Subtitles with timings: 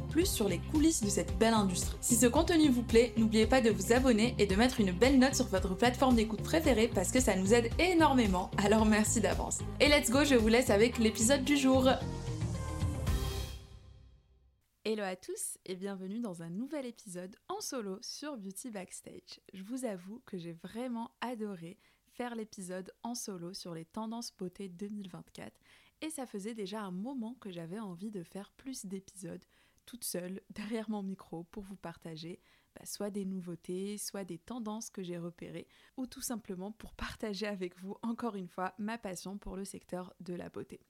[0.00, 1.96] plus sur les coulisses de cette belle industrie.
[2.00, 5.18] Si ce contenu vous plaît, n'oubliez pas de vous abonner et de mettre une belle
[5.18, 9.60] note sur votre plateforme d'écoute préférée parce que ça nous aide énormément, alors merci d'avance.
[9.80, 11.88] Et let's go, je vous laisse avec l'épisode du jour.
[14.86, 19.40] Hello à tous et bienvenue dans un nouvel épisode en solo sur Beauty Backstage.
[19.54, 21.78] Je vous avoue que j'ai vraiment adoré
[22.12, 25.52] faire l'épisode en solo sur les tendances beauté 2024
[26.02, 29.42] et ça faisait déjà un moment que j'avais envie de faire plus d'épisodes
[29.86, 32.40] toute seule derrière mon micro pour vous partager
[32.74, 37.46] bah, soit des nouveautés, soit des tendances que j'ai repérées, ou tout simplement pour partager
[37.46, 40.80] avec vous encore une fois ma passion pour le secteur de la beauté.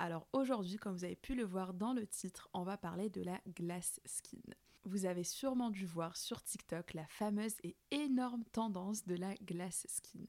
[0.00, 3.22] Alors aujourd'hui, comme vous avez pu le voir dans le titre, on va parler de
[3.22, 4.40] la glass skin.
[4.84, 9.86] Vous avez sûrement dû voir sur TikTok la fameuse et énorme tendance de la glass
[9.88, 10.26] skin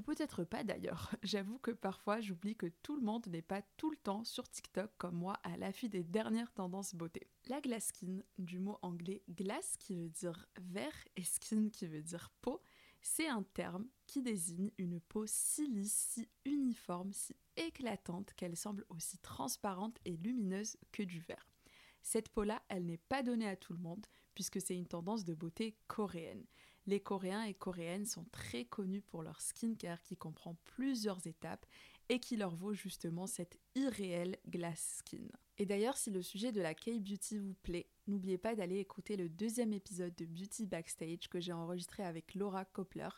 [0.00, 1.14] ou peut-être pas d'ailleurs.
[1.22, 4.90] J'avoue que parfois j'oublie que tout le monde n'est pas tout le temps sur TikTok
[4.96, 7.28] comme moi à l'affût des dernières tendances beauté.
[7.48, 12.02] La glass skin, du mot anglais glass qui veut dire verre et skin qui veut
[12.02, 12.62] dire peau,
[13.02, 18.86] c'est un terme qui désigne une peau si lisse, si uniforme, si éclatante qu'elle semble
[18.88, 21.46] aussi transparente et lumineuse que du verre.
[22.00, 25.34] Cette peau-là, elle n'est pas donnée à tout le monde, puisque c'est une tendance de
[25.34, 26.46] beauté coréenne.
[26.86, 31.66] Les Coréens et Coréennes sont très connus pour leur skincare qui comprend plusieurs étapes
[32.08, 35.28] et qui leur vaut justement cette irréelle glass skin.
[35.58, 39.28] Et d'ailleurs, si le sujet de la K-beauty vous plaît, n'oubliez pas d'aller écouter le
[39.28, 43.10] deuxième épisode de Beauty Backstage que j'ai enregistré avec Laura Koppler,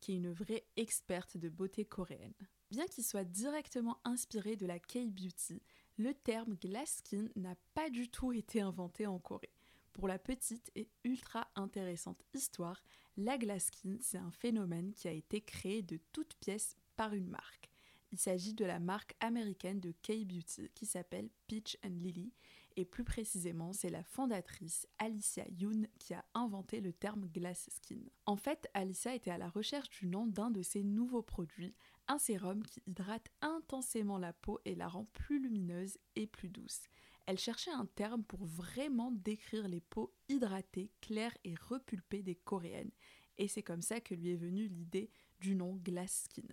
[0.00, 2.34] qui est une vraie experte de beauté coréenne.
[2.70, 5.62] Bien qu'il soit directement inspiré de la K-beauty,
[5.98, 9.52] le terme glass skin n'a pas du tout été inventé en Corée.
[10.00, 12.82] Pour la petite et ultra intéressante histoire,
[13.18, 17.28] la glass skin, c'est un phénomène qui a été créé de toutes pièces par une
[17.28, 17.68] marque.
[18.10, 22.32] Il s'agit de la marque américaine de K-Beauty qui s'appelle Peach and Lily
[22.76, 28.00] et plus précisément c'est la fondatrice Alicia Yoon qui a inventé le terme glass skin.
[28.24, 31.74] En fait, Alicia était à la recherche du nom d'un de ses nouveaux produits,
[32.08, 36.84] un sérum qui hydrate intensément la peau et la rend plus lumineuse et plus douce.
[37.30, 42.90] Elle cherchait un terme pour vraiment décrire les peaux hydratées, claires et repulpées des coréennes.
[43.38, 46.52] Et c'est comme ça que lui est venue l'idée du nom Glass Skin.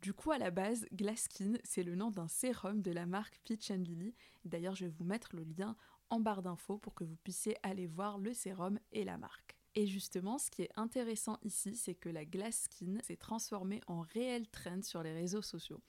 [0.00, 3.40] Du coup, à la base, Glass Skin, c'est le nom d'un sérum de la marque
[3.42, 4.14] Peach Lily.
[4.44, 5.74] D'ailleurs, je vais vous mettre le lien
[6.08, 9.56] en barre d'infos pour que vous puissiez aller voir le sérum et la marque.
[9.74, 14.02] Et justement, ce qui est intéressant ici, c'est que la Glass Skin s'est transformée en
[14.02, 15.82] réel trend sur les réseaux sociaux.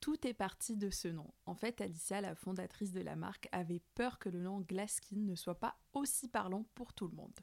[0.00, 1.32] Tout est parti de ce nom.
[1.44, 5.34] En fait, Alicia, la fondatrice de la marque, avait peur que le nom Glasskin ne
[5.34, 7.38] soit pas aussi parlant pour tout le monde.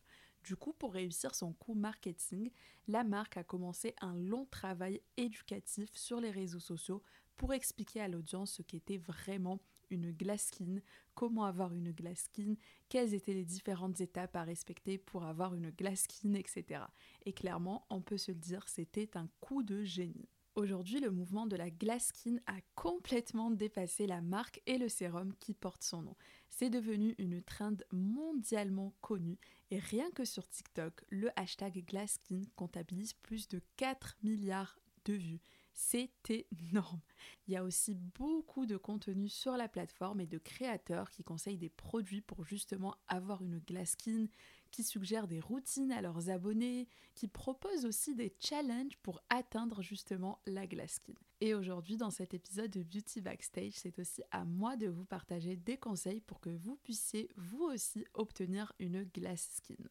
[0.46, 2.52] Du coup, pour réussir son coup marketing,
[2.88, 7.04] la marque a commencé un long travail éducatif sur les réseaux sociaux
[7.36, 10.82] pour expliquer à l'audience ce qu'était vraiment une glass skin,
[11.14, 12.56] comment avoir une glass skin,
[12.90, 16.84] quelles étaient les différentes étapes à respecter pour avoir une glass skin, etc.
[17.26, 20.30] Et clairement, on peut se le dire, c'était un coup de génie.
[20.56, 25.34] Aujourd'hui, le mouvement de la glass skin a complètement dépassé la marque et le sérum
[25.42, 26.16] qui porte son nom.
[26.50, 29.38] C'est devenu une trend mondialement connue
[29.70, 35.14] et rien que sur TikTok, le hashtag glass skin comptabilise plus de 4 milliards de
[35.14, 35.42] vues.
[35.74, 37.02] C'est énorme.
[37.48, 41.58] Il y a aussi beaucoup de contenu sur la plateforme et de créateurs qui conseillent
[41.58, 44.28] des produits pour justement avoir une glass skin,
[44.76, 50.42] qui suggèrent des routines à leurs abonnés, qui proposent aussi des challenges pour atteindre justement
[50.46, 51.14] la glass skin.
[51.40, 55.56] Et aujourd'hui, dans cet épisode de Beauty Backstage, c'est aussi à moi de vous partager
[55.56, 59.82] des conseils pour que vous puissiez vous aussi obtenir une glass skin.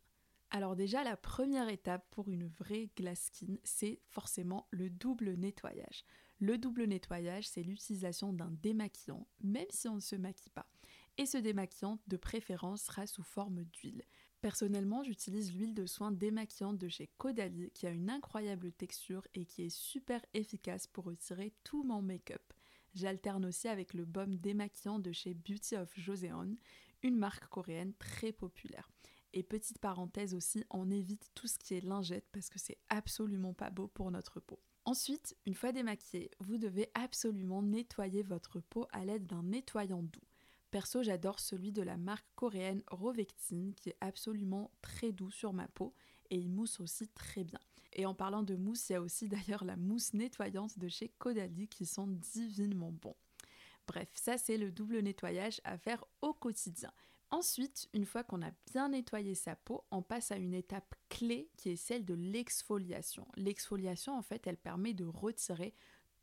[0.50, 6.04] Alors déjà, la première étape pour une vraie glass skin, c'est forcément le double nettoyage.
[6.40, 10.68] Le double nettoyage, c'est l'utilisation d'un démaquillant, même si on ne se maquille pas.
[11.16, 14.02] Et ce démaquillant, de préférence, sera sous forme d'huile.
[14.44, 19.46] Personnellement, j'utilise l'huile de soin démaquillante de chez Caudalie qui a une incroyable texture et
[19.46, 22.52] qui est super efficace pour retirer tout mon make-up.
[22.92, 26.58] J'alterne aussi avec le baume démaquillant de chez Beauty of Joseon,
[27.02, 28.90] une marque coréenne très populaire.
[29.32, 33.54] Et petite parenthèse aussi, on évite tout ce qui est lingette parce que c'est absolument
[33.54, 34.60] pas beau pour notre peau.
[34.84, 40.20] Ensuite, une fois démaquillé, vous devez absolument nettoyer votre peau à l'aide d'un nettoyant doux.
[40.74, 45.68] Perso, j'adore celui de la marque coréenne Rovectine qui est absolument très doux sur ma
[45.68, 45.94] peau
[46.30, 47.60] et il mousse aussi très bien.
[47.92, 51.10] Et en parlant de mousse, il y a aussi d'ailleurs la mousse nettoyante de chez
[51.20, 53.14] Caudalie qui sont divinement bons.
[53.86, 56.90] Bref, ça c'est le double nettoyage à faire au quotidien.
[57.30, 61.52] Ensuite, une fois qu'on a bien nettoyé sa peau, on passe à une étape clé
[61.56, 63.28] qui est celle de l'exfoliation.
[63.36, 65.72] L'exfoliation, en fait, elle permet de retirer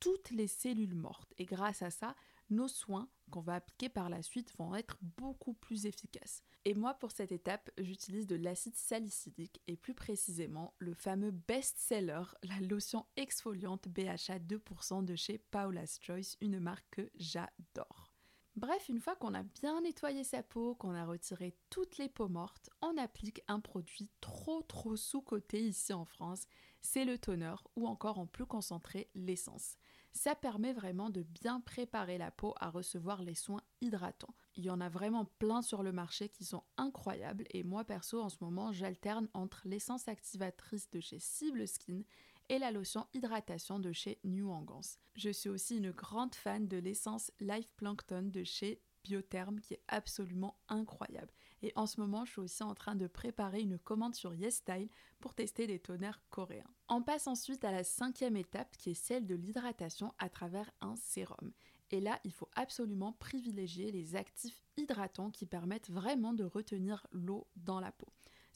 [0.01, 1.33] toutes les cellules mortes.
[1.37, 2.17] Et grâce à ça,
[2.51, 6.43] nos soins qu'on va appliquer par la suite vont être beaucoup plus efficaces.
[6.65, 12.23] Et moi, pour cette étape, j'utilise de l'acide salicylique et plus précisément le fameux best-seller,
[12.43, 18.11] la lotion exfoliante BHA 2% de chez Paula's Choice, une marque que j'adore.
[18.57, 22.27] Bref, une fois qu'on a bien nettoyé sa peau, qu'on a retiré toutes les peaux
[22.27, 26.43] mortes, on applique un produit trop trop sous-coté ici en France,
[26.81, 29.77] c'est le toner ou encore en plus concentré l'essence.
[30.13, 34.33] Ça permet vraiment de bien préparer la peau à recevoir les soins hydratants.
[34.55, 38.21] Il y en a vraiment plein sur le marché qui sont incroyables et moi perso
[38.21, 42.01] en ce moment j'alterne entre l'essence activatrice de chez Cible Skin
[42.49, 44.81] et la lotion hydratation de chez New Angans.
[45.15, 49.83] Je suis aussi une grande fan de l'essence Life Plankton de chez Biotherm qui est
[49.87, 51.31] absolument incroyable.
[51.63, 54.89] Et en ce moment, je suis aussi en train de préparer une commande sur YesStyle
[55.19, 56.69] pour tester des toners coréens.
[56.89, 60.95] On passe ensuite à la cinquième étape qui est celle de l'hydratation à travers un
[60.95, 61.51] sérum.
[61.91, 67.47] Et là, il faut absolument privilégier les actifs hydratants qui permettent vraiment de retenir l'eau
[67.57, 68.07] dans la peau.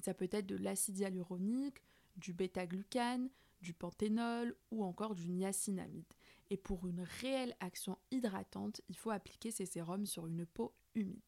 [0.02, 1.82] Ça peut être de l'acide hyaluronique,
[2.16, 3.30] du bêta-glucane,
[3.62, 6.06] du panthénol ou encore du niacinamide.
[6.50, 11.24] Et pour une réelle action hydratante, il faut appliquer ces sérums sur une peau humide.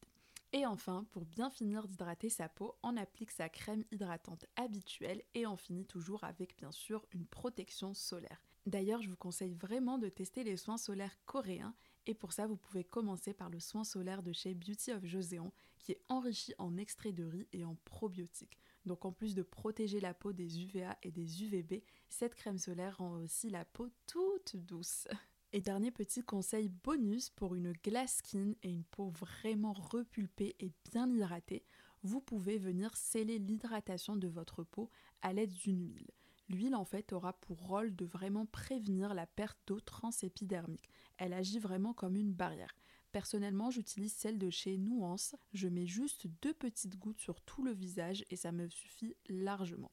[0.52, 5.46] Et enfin, pour bien finir d'hydrater sa peau, on applique sa crème hydratante habituelle et
[5.46, 8.42] on finit toujours avec bien sûr une protection solaire.
[8.64, 11.74] D'ailleurs, je vous conseille vraiment de tester les soins solaires coréens
[12.08, 15.52] et pour ça, vous pouvez commencer par le soin solaire de chez Beauty of Joséon
[15.78, 18.58] qui est enrichi en extrait de riz et en probiotiques.
[18.86, 22.96] Donc en plus de protéger la peau des UVA et des UVB, cette crème solaire
[22.96, 25.06] rend aussi la peau toute douce.
[25.52, 30.72] Et dernier petit conseil bonus pour une glass skin et une peau vraiment repulpée et
[30.90, 31.62] bien hydratée,
[32.02, 34.88] vous pouvez venir sceller l'hydratation de votre peau
[35.20, 36.10] à l'aide d'une huile.
[36.48, 40.88] L'huile en fait aura pour rôle de vraiment prévenir la perte d'eau transépidermique.
[41.18, 42.74] Elle agit vraiment comme une barrière.
[43.12, 45.34] Personnellement, j'utilise celle de chez Nuance.
[45.52, 49.90] Je mets juste deux petites gouttes sur tout le visage et ça me suffit largement.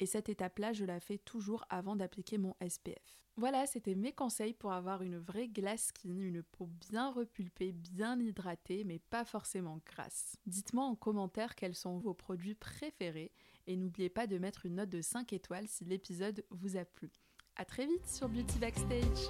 [0.00, 3.18] Et cette étape-là, je la fais toujours avant d'appliquer mon SPF.
[3.36, 8.18] Voilà, c'était mes conseils pour avoir une vraie glass skin, une peau bien repulpée, bien
[8.18, 10.34] hydratée, mais pas forcément grasse.
[10.46, 13.30] Dites-moi en commentaire quels sont vos produits préférés
[13.68, 17.12] et n'oubliez pas de mettre une note de 5 étoiles si l'épisode vous a plu.
[17.54, 19.28] A très vite sur Beauty Backstage